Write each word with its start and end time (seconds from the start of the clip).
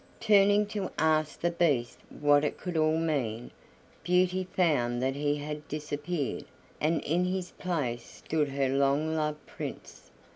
Turning 0.19 0.65
to 0.65 0.89
ask 0.97 1.39
the 1.41 1.51
Beast 1.51 1.99
what 2.09 2.43
it 2.43 2.57
could 2.57 2.75
all 2.75 2.97
mean, 2.97 3.51
Beauty 4.03 4.45
found 4.51 4.99
that 5.03 5.13
he 5.15 5.35
had 5.35 5.67
disappeared, 5.67 6.45
and 6.79 7.01
in 7.03 7.23
his 7.25 7.51
place 7.51 8.03
stood 8.09 8.49
her 8.49 8.67
long 8.69 9.15
loved 9.15 9.45
Prince! 9.45 10.09